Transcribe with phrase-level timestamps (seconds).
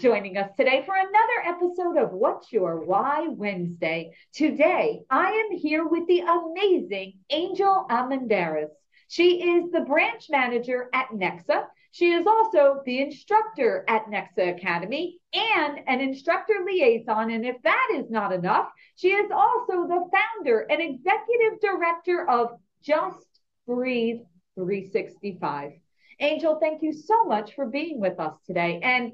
[0.00, 4.12] joining us today for another episode of What's Your Why Wednesday.
[4.32, 8.70] Today, I am here with the amazing Angel Almendarez.
[9.08, 11.64] She is the branch manager at Nexa.
[11.90, 17.30] She is also the instructor at Nexa Academy and an instructor liaison.
[17.30, 22.52] And if that is not enough, she is also the founder and executive director of
[22.82, 23.28] Just
[23.66, 24.20] Breathe
[24.54, 25.72] 365.
[26.20, 28.80] Angel, thank you so much for being with us today.
[28.82, 29.12] And,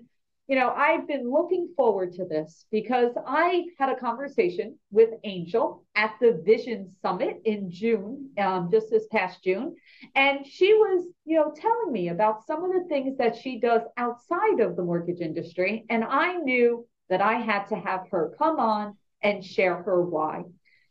[0.49, 5.85] you know, I've been looking forward to this because I had a conversation with Angel
[5.97, 9.75] at the Vision Summit in June, um, just this past June.
[10.15, 13.83] And she was, you know, telling me about some of the things that she does
[13.97, 15.85] outside of the mortgage industry.
[15.91, 20.45] And I knew that I had to have her come on and share her why.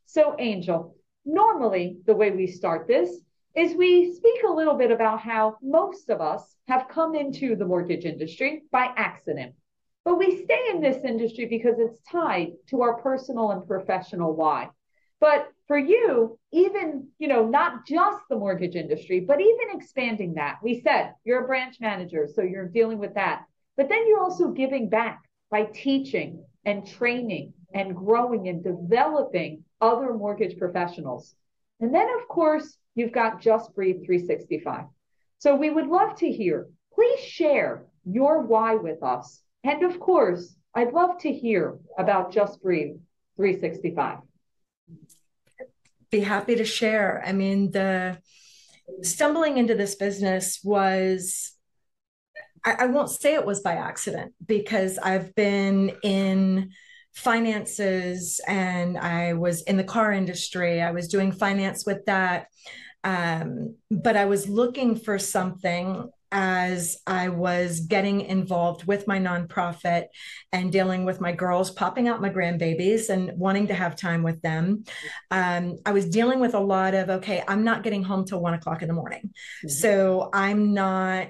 [0.06, 3.10] So, Angel, normally the way we start this
[3.56, 7.66] is we speak a little bit about how most of us have come into the
[7.66, 9.56] mortgage industry by accident.
[10.04, 14.70] But we stay in this industry because it's tied to our personal and professional why.
[15.20, 20.58] But for you, even, you know, not just the mortgage industry, but even expanding that,
[20.62, 23.46] we said you're a branch manager, so you're dealing with that.
[23.78, 30.14] But then you're also giving back by teaching and training and growing and developing other
[30.14, 31.34] mortgage professionals.
[31.80, 34.86] And then, of course, you've got Just Breathe 365.
[35.40, 36.68] So we would love to hear.
[36.94, 39.42] Please share your why with us.
[39.64, 42.96] And of course, I'd love to hear about Just Breathe
[43.38, 44.20] 365.
[46.12, 47.24] Be happy to share.
[47.26, 48.18] I mean, the
[49.02, 51.56] stumbling into this business was
[52.66, 56.72] I, won't say it was by accident because I've been in
[57.14, 60.82] finances and I was in the car industry.
[60.82, 62.48] I was doing finance with that.
[63.06, 70.08] Um, but I was looking for something as I was getting involved with my nonprofit
[70.52, 74.42] and dealing with my girls, popping out my grandbabies and wanting to have time with
[74.42, 74.84] them.
[75.32, 78.54] Um, I was dealing with a lot of, okay, I'm not getting home till one
[78.54, 79.22] o'clock in the morning.
[79.30, 79.70] Mm-hmm.
[79.70, 81.30] So I'm not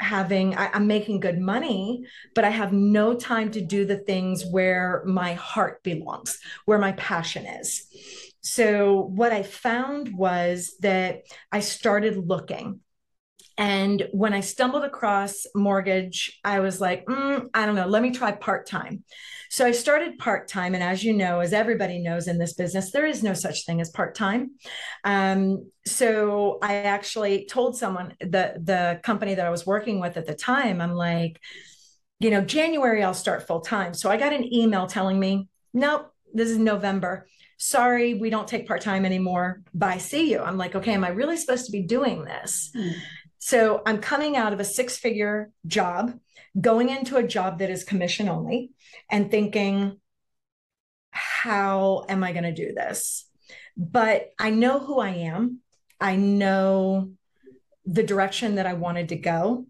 [0.00, 2.02] having, I, I'm making good money,
[2.34, 6.92] but I have no time to do the things where my heart belongs, where my
[6.92, 7.86] passion is.
[8.42, 12.80] So, what I found was that I started looking
[13.58, 18.10] and when I stumbled across mortgage, I was like, mm, I don't know, let me
[18.10, 19.04] try part time.
[19.50, 20.74] So I started part time.
[20.74, 23.80] And as you know, as everybody knows in this business, there is no such thing
[23.82, 24.52] as part time.
[25.04, 30.26] Um, so I actually told someone, the, the company that I was working with at
[30.26, 31.38] the time, I'm like,
[32.20, 33.92] you know, January, I'll start full time.
[33.92, 37.26] So I got an email telling me, nope, this is November.
[37.64, 39.62] Sorry, we don't take part time anymore.
[39.72, 40.40] Bye, see you.
[40.40, 42.72] I'm like, okay, am I really supposed to be doing this?
[42.76, 42.88] Hmm.
[43.38, 46.18] So I'm coming out of a six figure job,
[46.60, 48.72] going into a job that is commission only,
[49.08, 50.00] and thinking,
[51.12, 53.28] how am I going to do this?
[53.76, 55.60] But I know who I am.
[56.00, 57.12] I know
[57.86, 59.66] the direction that I wanted to go.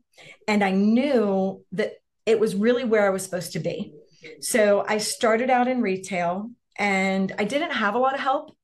[0.49, 1.93] And I knew that
[2.25, 3.93] it was really where I was supposed to be.
[4.41, 8.56] So I started out in retail and I didn't have a lot of help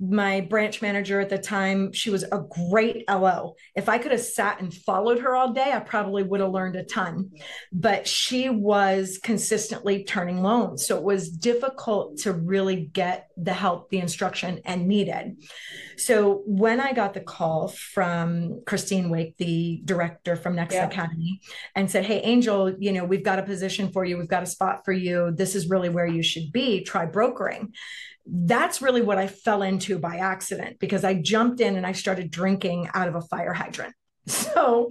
[0.00, 3.54] my branch manager at the time, she was a great LO.
[3.74, 6.76] If I could have sat and followed her all day, I probably would have learned
[6.76, 7.30] a ton.
[7.72, 10.86] But she was consistently turning loans.
[10.86, 15.42] So it was difficult to really get the help, the instruction, and needed.
[15.96, 20.86] So when I got the call from Christine Wake, the director from Nexa yeah.
[20.86, 21.40] Academy,
[21.74, 24.46] and said, Hey, Angel, you know, we've got a position for you, we've got a
[24.46, 25.32] spot for you.
[25.34, 26.84] This is really where you should be.
[26.84, 27.72] Try brokering
[28.30, 32.30] that's really what I fell into by accident because I jumped in and I started
[32.30, 33.94] drinking out of a fire hydrant.
[34.28, 34.90] So,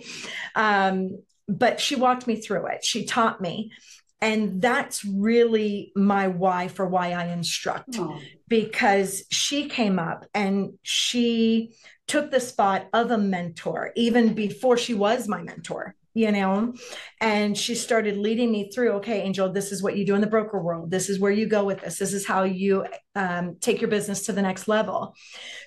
[0.56, 2.84] um, but she walked me through it.
[2.84, 3.72] She taught me.
[4.20, 8.20] And that's really my why for why I instruct oh.
[8.48, 11.76] because she came up and she
[12.08, 16.74] took the spot of a mentor even before she was my mentor you know
[17.22, 20.28] and she started leading me through okay angel this is what you do in the
[20.28, 20.90] broker world.
[20.90, 22.00] This is where you go with this.
[22.00, 22.86] This is how you
[23.16, 25.16] um, take your business to the next level.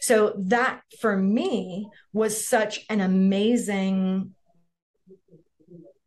[0.00, 4.34] So that for me was such an amazing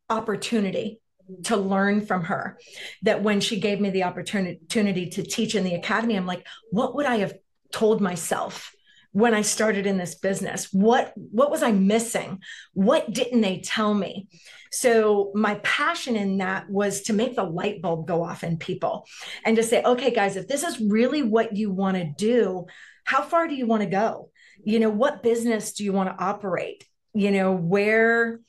[0.09, 0.99] opportunity
[1.43, 2.59] to learn from her
[3.01, 6.93] that when she gave me the opportunity to teach in the academy i'm like what
[6.93, 7.33] would i have
[7.71, 8.73] told myself
[9.13, 10.67] when I started in this business?
[10.73, 12.41] What what was I missing?
[12.73, 14.27] What didn't they tell me?
[14.71, 19.05] So my passion in that was to make the light bulb go off in people
[19.45, 22.65] and to say, okay, guys, if this is really what you want to do,
[23.03, 24.31] how far do you want to go?
[24.63, 26.83] You know, what business do you want to operate?
[27.13, 28.39] You know, where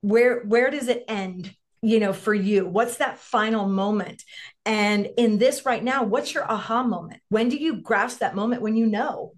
[0.00, 1.54] where where does it end
[1.86, 2.66] you know, for you?
[2.66, 4.24] What's that final moment?
[4.64, 7.20] And in this right now, what's your aha moment?
[7.28, 9.34] When do you grasp that moment when you know,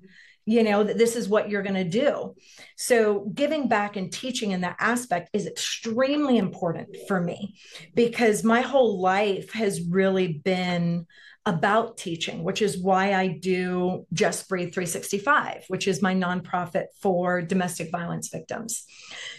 [0.47, 2.35] you know, that this is what you're going to do?
[2.79, 7.59] So giving back and teaching in that aspect is extremely important for me
[7.95, 11.07] because my whole life has really been
[11.45, 17.43] about teaching, which is why I do Just Breathe 365, which is my nonprofit for
[17.43, 18.85] domestic violence victims.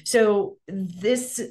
[0.05, 1.41] So this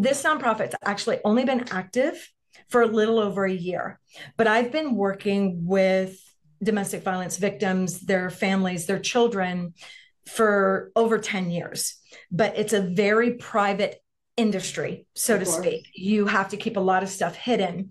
[0.00, 2.30] this nonprofit's actually only been active
[2.68, 4.00] for a little over a year,
[4.36, 6.18] but I've been working with
[6.62, 9.74] domestic violence victims, their families, their children
[10.26, 11.96] for over 10 years.
[12.30, 13.96] But it's a very private
[14.36, 15.88] industry, so to speak.
[15.94, 17.90] You have to keep a lot of stuff hidden.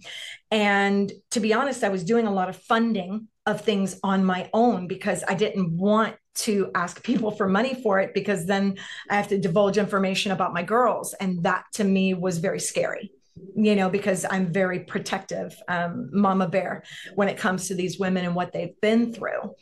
[0.49, 4.49] And to be honest, I was doing a lot of funding of things on my
[4.53, 8.77] own because I didn't want to ask people for money for it because then
[9.09, 11.13] I have to divulge information about my girls.
[11.13, 13.11] And that to me was very scary,
[13.55, 16.83] you know, because I'm very protective, um, mama bear,
[17.15, 19.55] when it comes to these women and what they've been through.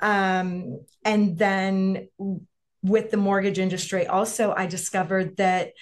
[0.00, 2.08] Um, and then
[2.82, 5.72] with the mortgage industry, also, I discovered that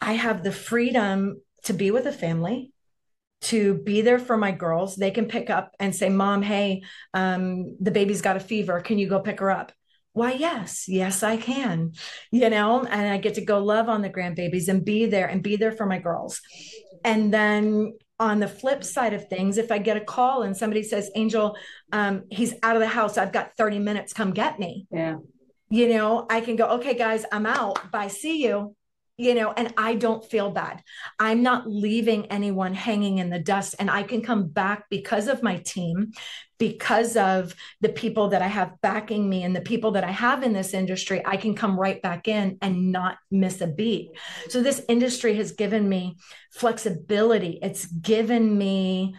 [0.00, 2.72] I have the freedom to be with a family,
[3.42, 4.96] to be there for my girls.
[4.96, 6.82] They can pick up and say, Mom, hey,
[7.14, 8.80] um, the baby's got a fever.
[8.80, 9.72] Can you go pick her up?
[10.12, 11.92] Why, yes, yes, I can,
[12.32, 15.42] you know, and I get to go love on the grandbabies and be there and
[15.42, 16.40] be there for my girls.
[17.04, 20.82] And then on the flip side of things, if I get a call and somebody
[20.82, 21.56] says, Angel,
[21.92, 24.86] um, he's out of the house, I've got 30 minutes, come get me.
[24.90, 25.18] Yeah.
[25.70, 27.92] You know, I can go, okay, guys, I'm out.
[27.92, 28.08] Bye.
[28.08, 28.74] See you
[29.20, 30.82] you know, and I don't feel bad.
[31.18, 33.74] I'm not leaving anyone hanging in the dust.
[33.78, 36.12] And I can come back because of my team,
[36.58, 40.42] because of the people that I have backing me and the people that I have
[40.42, 41.22] in this industry.
[41.26, 44.12] I can come right back in and not miss a beat.
[44.48, 46.16] So, this industry has given me
[46.50, 49.16] flexibility, it's given me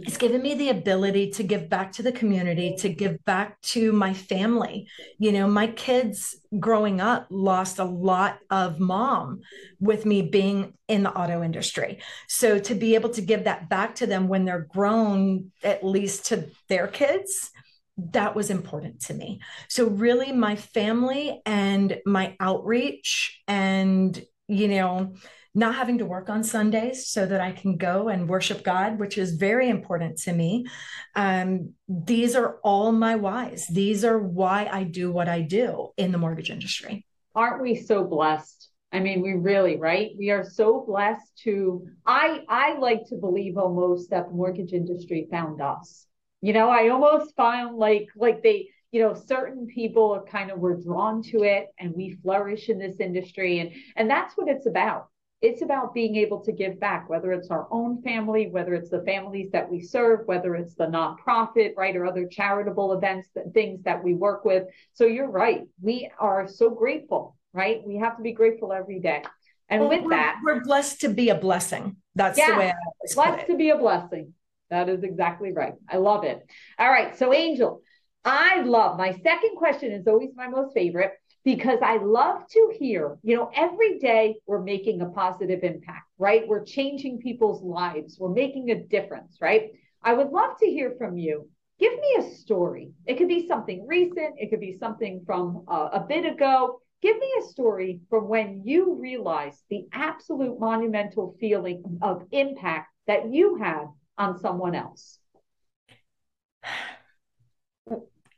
[0.00, 3.92] it's given me the ability to give back to the community, to give back to
[3.92, 4.88] my family.
[5.18, 9.40] You know, my kids growing up lost a lot of mom
[9.80, 12.00] with me being in the auto industry.
[12.28, 16.26] So to be able to give that back to them when they're grown, at least
[16.26, 17.50] to their kids,
[17.98, 19.40] that was important to me.
[19.68, 25.14] So really my family and my outreach and you know
[25.56, 29.16] not having to work on Sundays so that I can go and worship God, which
[29.16, 30.66] is very important to me.
[31.14, 33.66] Um, these are all my whys.
[33.66, 37.06] These are why I do what I do in the mortgage industry.
[37.34, 38.68] Aren't we so blessed?
[38.92, 40.10] I mean, we really, right?
[40.18, 45.26] We are so blessed to I I like to believe almost that the mortgage industry
[45.30, 46.06] found us.
[46.42, 50.80] You know, I almost found like like they you know certain people kind of were
[50.80, 55.08] drawn to it and we flourish in this industry and and that's what it's about
[55.42, 59.02] it's about being able to give back, whether it's our own family, whether it's the
[59.02, 63.82] families that we serve, whether it's the nonprofit, right, or other charitable events, that, things
[63.84, 64.64] that we work with.
[64.94, 65.62] So you're right.
[65.82, 67.82] We are so grateful, right?
[67.86, 69.22] We have to be grateful every day.
[69.68, 71.96] And well, with we're, that, we're blessed to be a blessing.
[72.14, 74.32] That's yeah, the way I blessed to be a blessing.
[74.70, 75.74] That is exactly right.
[75.88, 76.40] I love it.
[76.78, 77.16] All right.
[77.16, 77.82] So, Angel,
[78.24, 81.12] I love my second question is always my most favorite
[81.46, 86.42] because I love to hear, you know, every day we're making a positive impact, right?
[86.46, 89.70] We're changing people's lives, we're making a difference, right?
[90.02, 91.48] I would love to hear from you.
[91.78, 92.90] Give me a story.
[93.06, 96.80] It could be something recent, it could be something from uh, a bit ago.
[97.00, 103.32] Give me a story from when you realized the absolute monumental feeling of impact that
[103.32, 103.84] you had
[104.18, 105.20] on someone else.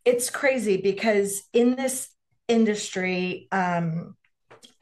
[0.04, 2.10] It's crazy because in this
[2.48, 4.16] industry um,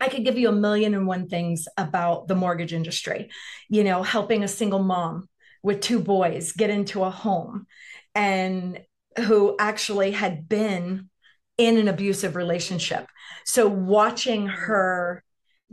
[0.00, 3.30] I could give you a million and one things about the mortgage industry,
[3.68, 5.28] you know, helping a single mom
[5.62, 7.66] with two boys get into a home
[8.14, 8.80] and
[9.18, 11.08] who actually had been
[11.56, 13.06] in an abusive relationship.
[13.46, 15.24] So watching her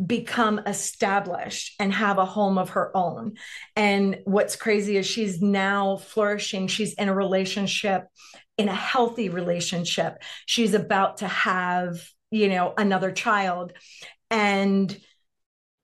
[0.04, 3.34] become established and have a home of her own.
[3.76, 6.68] And what's crazy is she's now flourishing.
[6.68, 8.08] She's in a relationship
[8.58, 10.22] in a healthy relationship.
[10.46, 13.74] She's about to have, you know, another child.
[14.30, 14.96] And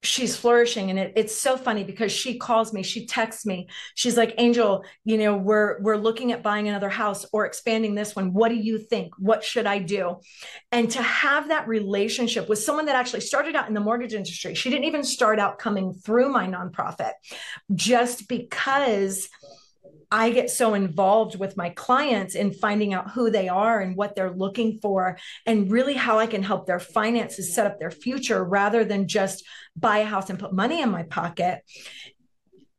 [0.02, 0.90] she's flourishing.
[0.90, 3.68] And it, it's so funny because she calls me she texts me.
[3.96, 8.16] She's like angel you know we're we're looking at buying another house or expanding this
[8.16, 8.34] one.
[8.34, 9.14] What do you think?
[9.18, 10.18] What should i do?
[10.72, 14.54] And to have that relationship with someone that actually started out in the mortgage industry
[14.56, 17.12] she didn't even start out coming through my nonprofit
[17.74, 19.30] just because
[20.12, 24.16] I get so involved with my clients in finding out who they are and what
[24.16, 28.44] they're looking for, and really how I can help their finances set up their future
[28.44, 31.62] rather than just buy a house and put money in my pocket.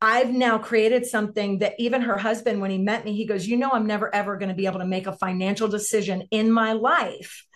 [0.03, 3.57] I've now created something that even her husband, when he met me, he goes, You
[3.57, 6.73] know, I'm never ever going to be able to make a financial decision in my
[6.73, 7.47] life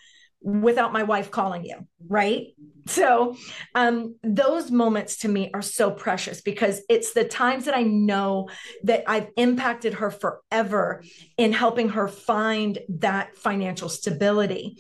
[0.41, 2.49] without my wife calling you right
[2.87, 3.37] so
[3.75, 8.49] um, those moments to me are so precious because it's the times that i know
[8.83, 11.03] that i've impacted her forever
[11.37, 14.77] in helping her find that financial stability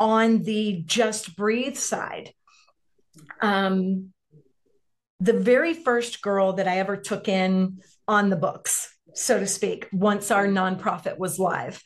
[0.00, 2.32] on the just breathe side.
[3.40, 4.12] Um,
[5.20, 9.88] the very first girl that i ever took in on the books so to speak
[9.92, 11.82] once our nonprofit was live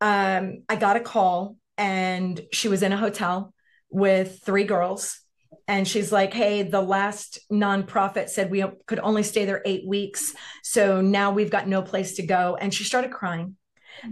[0.00, 3.52] um, i got a call and she was in a hotel
[3.90, 5.20] with three girls.
[5.66, 10.34] And she's like hey the last nonprofit said we could only stay there eight weeks.
[10.62, 12.56] So now we've got no place to go.
[12.60, 13.56] And she started crying.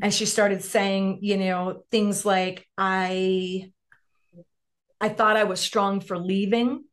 [0.02, 3.70] And she started saying you know things like i
[5.00, 6.84] i thought i was strong for leaving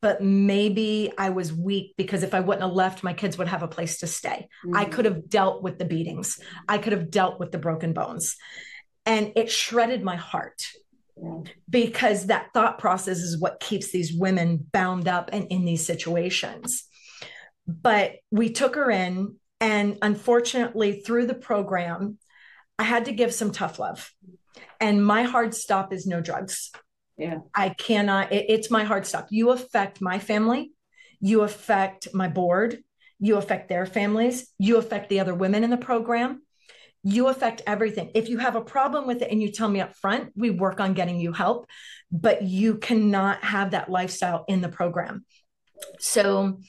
[0.00, 3.62] but maybe i was weak because if i wouldn't have left my kids would have
[3.62, 4.48] a place to stay.
[4.64, 4.76] Mm-hmm.
[4.76, 6.40] i could have dealt with the beatings.
[6.68, 8.36] I could have dealt with the broken bones.
[9.04, 10.62] And it shredded my heart
[11.68, 16.84] because that thought process is what keeps these women bound up and in these situations.
[17.66, 22.18] But we took her in, and unfortunately, through the program,
[22.78, 24.12] I had to give some tough love.
[24.80, 26.70] And my hard stop is no drugs.
[27.16, 27.38] Yeah.
[27.54, 29.28] I cannot, it, it's my hard stop.
[29.30, 30.72] You affect my family,
[31.20, 32.78] you affect my board,
[33.18, 36.42] you affect their families, you affect the other women in the program
[37.02, 38.10] you affect everything.
[38.14, 40.80] If you have a problem with it and you tell me up front, we work
[40.80, 41.66] on getting you help,
[42.10, 45.24] but you cannot have that lifestyle in the program.
[46.00, 46.60] So,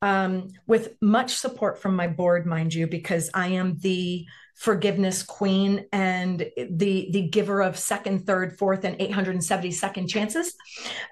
[0.00, 5.86] um, with much support from my board, mind you, because I am the forgiveness queen
[5.92, 10.54] and the the giver of second third fourth and 870 second chances.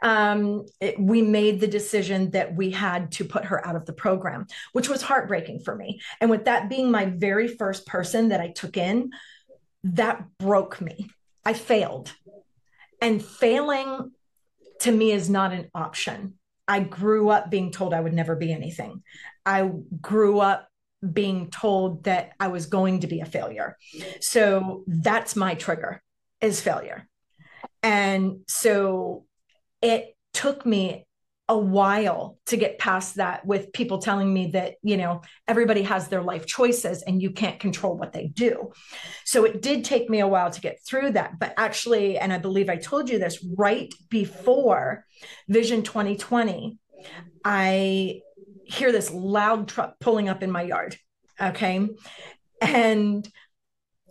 [0.02, 3.92] Um, it, we made the decision that we had to put her out of the
[3.92, 6.00] program which was heartbreaking for me.
[6.20, 9.10] And with that being my very first person that i took in
[9.84, 11.10] that broke me.
[11.44, 12.12] I failed.
[13.00, 14.12] And failing
[14.80, 16.34] to me is not an option.
[16.68, 19.02] I grew up being told i would never be anything.
[19.44, 19.70] I
[20.00, 20.68] grew up
[21.10, 23.76] being told that I was going to be a failure.
[24.20, 26.02] So that's my trigger
[26.40, 27.08] is failure.
[27.82, 29.24] And so
[29.80, 31.06] it took me
[31.48, 36.08] a while to get past that with people telling me that, you know, everybody has
[36.08, 38.72] their life choices and you can't control what they do.
[39.24, 41.38] So it did take me a while to get through that.
[41.38, 45.04] But actually, and I believe I told you this right before
[45.48, 46.78] Vision 2020,
[47.44, 48.20] I
[48.64, 50.96] hear this loud truck pulling up in my yard.
[51.40, 51.88] Okay.
[52.60, 53.28] And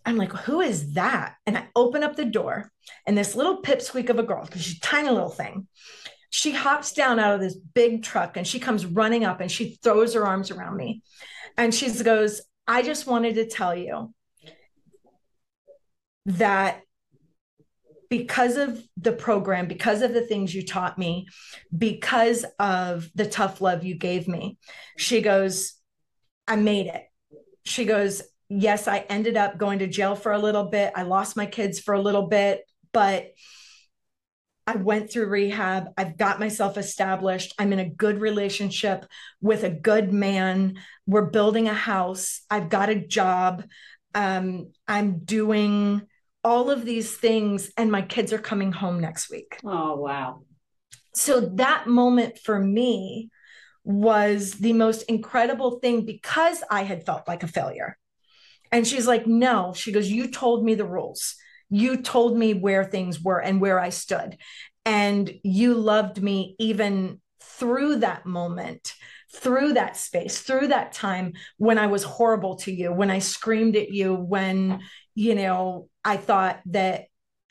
[0.05, 1.35] I'm like, who is that?
[1.45, 2.71] And I open up the door,
[3.05, 5.67] and this little pipsqueak of a girl, because she's a tiny little thing,
[6.29, 9.77] she hops down out of this big truck and she comes running up and she
[9.83, 11.03] throws her arms around me.
[11.57, 14.13] And she goes, I just wanted to tell you
[16.25, 16.81] that
[18.11, 21.27] because of the program, because of the things you taught me,
[21.75, 24.57] because of the tough love you gave me,
[24.97, 25.75] she goes,
[26.45, 27.03] I made it.
[27.63, 30.91] She goes, Yes, I ended up going to jail for a little bit.
[30.93, 33.31] I lost my kids for a little bit, but
[34.67, 35.85] I went through rehab.
[35.97, 37.53] I've got myself established.
[37.57, 39.05] I'm in a good relationship
[39.39, 40.79] with a good man.
[41.07, 42.41] We're building a house.
[42.49, 43.63] I've got a job.
[44.13, 46.01] Um, I'm doing
[46.43, 49.59] all of these things and my kids are coming home next week.
[49.63, 50.43] Oh, wow.
[51.13, 53.29] So that moment for me
[53.83, 57.97] was the most incredible thing because I had felt like a failure.
[58.71, 61.35] And she's like, No, she goes, You told me the rules.
[61.69, 64.37] You told me where things were and where I stood.
[64.85, 68.93] And you loved me even through that moment,
[69.35, 73.75] through that space, through that time when I was horrible to you, when I screamed
[73.75, 74.81] at you, when,
[75.15, 77.05] you know, I thought that,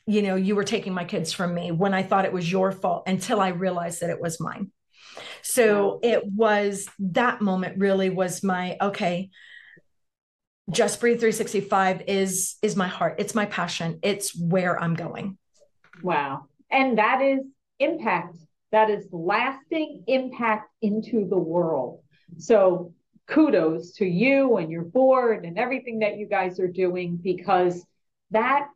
[0.05, 2.71] you know, you were taking my kids from me, when I thought it was your
[2.71, 4.71] fault until I realized that it was mine.
[5.41, 9.29] So it was that moment really was my, okay,
[10.69, 13.15] just breathe 365 is is my heart.
[13.17, 13.99] It's my passion.
[14.03, 15.37] It's where i'm going.
[16.01, 16.45] Wow.
[16.69, 17.39] And that is
[17.79, 18.37] impact.
[18.71, 22.01] That is lasting impact into the world.
[22.37, 22.93] So
[23.27, 27.85] kudos to you and your board and everything that you guys are doing because
[28.31, 28.67] that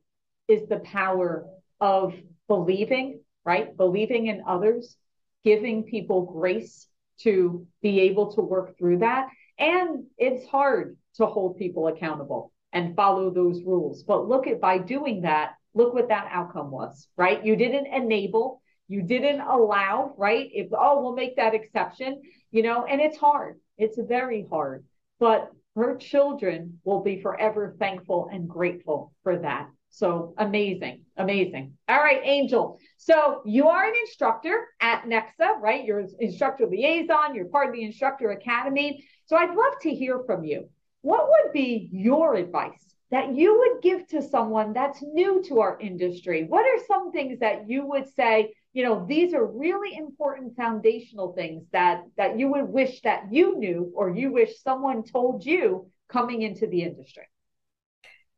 [0.48, 1.46] is the power
[1.80, 2.14] of
[2.48, 3.76] believing, right?
[3.76, 4.96] Believing in others,
[5.44, 6.88] giving people grace
[7.20, 9.30] to be able to work through that.
[9.58, 14.04] And it's hard to hold people accountable and follow those rules.
[14.04, 17.44] But look at by doing that, look what that outcome was, right?
[17.44, 20.50] You didn't enable, you didn't allow, right?
[20.52, 22.22] If, oh, we'll make that exception,
[22.52, 23.60] you know, and it's hard.
[23.78, 24.86] It's very hard.
[25.20, 29.70] But her children will be forever thankful and grateful for that.
[29.90, 31.78] So amazing, amazing.
[31.88, 32.80] All right, Angel.
[32.98, 35.86] So you are an instructor at Nexa, right?
[35.86, 39.06] You're instructor liaison, you're part of the instructor academy.
[39.26, 40.70] So I'd love to hear from you.
[41.02, 45.80] What would be your advice that you would give to someone that's new to our
[45.80, 46.44] industry?
[46.44, 51.34] What are some things that you would say, you know, these are really important foundational
[51.34, 55.90] things that that you would wish that you knew or you wish someone told you
[56.10, 57.24] coming into the industry?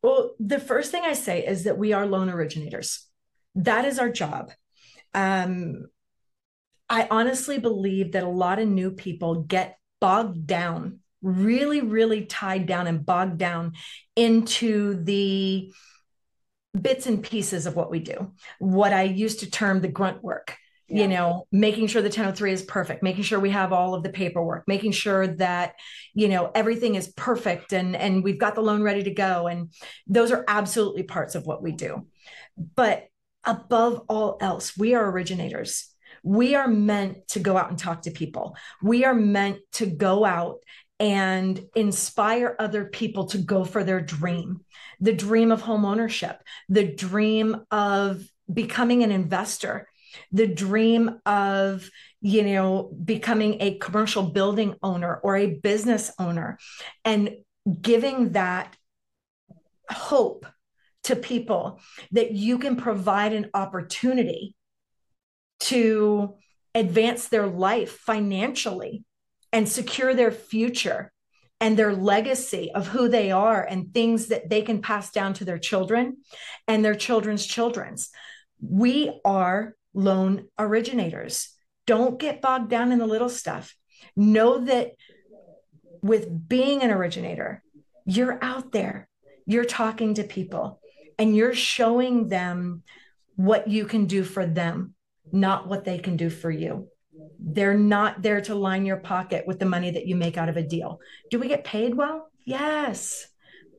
[0.03, 3.08] Well, the first thing I say is that we are loan originators.
[3.56, 4.51] That is our job.
[5.15, 5.88] Um,
[6.88, 12.67] I honestly believe that a lot of new people get bogged down, really, really tied
[12.67, 13.74] down and bogged down
[14.15, 15.74] into the
[16.81, 20.55] bits and pieces of what we do, what I used to term the grunt work
[20.89, 21.01] yeah.
[21.01, 24.10] you know making sure the 1003 is perfect making sure we have all of the
[24.10, 25.74] paperwork making sure that
[26.13, 29.48] you know everything is perfect and and we've got the loan ready to go.
[29.48, 29.72] And
[30.07, 32.07] those are absolutely parts of what we do.
[32.75, 33.07] But
[33.43, 35.89] above all else we are originators.
[36.24, 38.57] We are meant to go out and talk to people.
[38.81, 40.57] We are meant to go out
[41.00, 44.62] and inspire other people to go for their dream.
[45.00, 49.88] The dream of home ownership the dream of becoming an investor
[50.32, 51.89] the dream of
[52.22, 56.58] you know becoming a commercial building owner or a business owner
[57.06, 57.36] and
[57.82, 58.75] giving that
[59.89, 60.46] hope
[61.04, 61.80] to people
[62.12, 64.56] that you can provide an opportunity
[65.60, 66.36] to
[66.75, 69.04] advance their life financially
[69.51, 71.12] and secure their future
[71.60, 75.46] and their legacy of who they are and things that they can pass down to
[75.46, 76.18] their children
[76.68, 78.12] and their children's children's
[78.62, 81.50] we are loan originators.
[81.86, 83.76] Don't get bogged down in the little stuff.
[84.15, 84.91] Know that
[86.02, 87.63] with being an originator,
[88.06, 89.08] you're out there,
[89.45, 90.80] you're talking to people,
[91.17, 92.84] and you're showing them
[93.36, 94.93] what you can do for them,
[95.32, 96.89] not what they can do for you.
[97.39, 100.58] They're not there to line your pocket with the money that you make out of
[100.58, 100.99] a deal.
[101.30, 102.30] Do we get paid well?
[102.45, 103.27] Yes.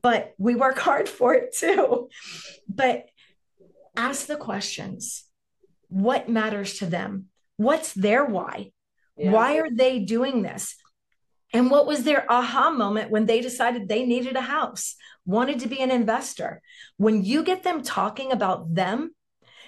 [0.01, 2.09] But we work hard for it too.
[2.67, 3.05] But
[3.95, 5.25] ask the questions
[5.89, 7.25] what matters to them
[7.57, 8.71] what's their why
[9.17, 9.31] yeah.
[9.31, 10.75] why are they doing this
[11.51, 15.67] and what was their aha moment when they decided they needed a house wanted to
[15.67, 16.61] be an investor
[16.97, 19.13] when you get them talking about them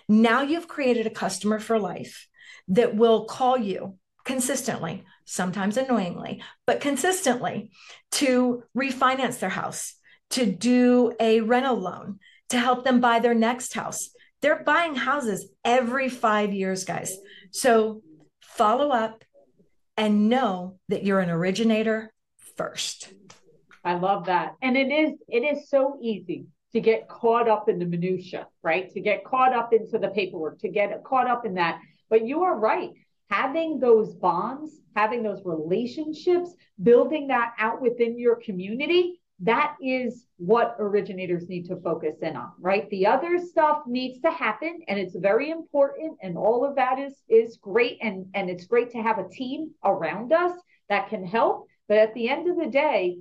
[0.07, 2.27] now you've created a customer for life
[2.71, 7.71] that will call you consistently sometimes annoyingly but consistently
[8.11, 9.95] to refinance their house
[10.29, 15.47] to do a rental loan to help them buy their next house they're buying houses
[15.63, 17.15] every five years, guys.
[17.51, 18.01] So
[18.41, 19.23] follow up
[19.95, 22.11] and know that you're an originator
[22.57, 23.13] first.
[23.83, 24.55] I love that.
[24.61, 28.91] And it is it is so easy to get caught up in the minutia, right?
[28.93, 31.79] To get caught up into the paperwork, to get caught up in that.
[32.11, 32.91] But you are right.
[33.31, 40.75] Having those bonds, having those relationships, building that out within your community that is what
[40.79, 45.15] originators need to focus in on right the other stuff needs to happen and it's
[45.15, 49.17] very important and all of that is is great and and it's great to have
[49.17, 50.55] a team around us
[50.89, 53.17] that can help but at the end of the day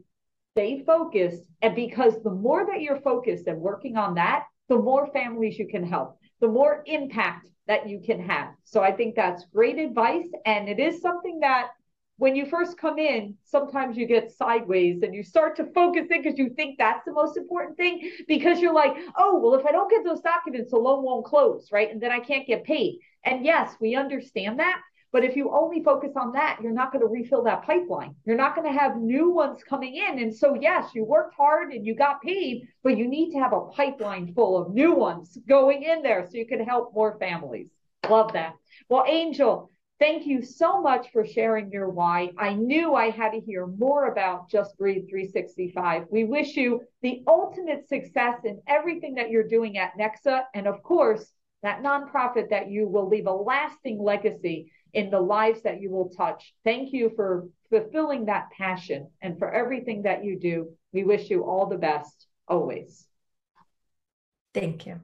[0.53, 5.07] stay focused and because the more that you're focused and working on that the more
[5.12, 9.44] families you can help the more impact that you can have so i think that's
[9.54, 11.68] great advice and it is something that
[12.20, 16.22] when you first come in, sometimes you get sideways and you start to focus in
[16.22, 19.72] because you think that's the most important thing because you're like, oh, well, if I
[19.72, 21.90] don't get those documents, the loan won't close, right?
[21.90, 22.98] And then I can't get paid.
[23.24, 24.83] And yes, we understand that.
[25.12, 28.14] But if you only focus on that, you're not going to refill that pipeline.
[28.25, 30.20] You're not going to have new ones coming in.
[30.20, 33.53] And so, yes, you worked hard and you got paid, but you need to have
[33.53, 37.68] a pipeline full of new ones going in there so you can help more families.
[38.09, 38.55] Love that.
[38.88, 39.70] Well, Angel,
[40.01, 42.31] Thank you so much for sharing your why.
[42.38, 46.07] I knew I had to hear more about Just Breathe 365.
[46.11, 50.44] We wish you the ultimate success in everything that you're doing at Nexa.
[50.55, 51.31] And of course,
[51.62, 56.11] that nonprofit that you will leave a lasting legacy in the lives that you will
[56.11, 56.55] touch.
[56.64, 60.70] Thank you for fulfilling that passion and for everything that you do.
[60.92, 63.07] We wish you all the best always.
[64.53, 65.00] Thank you.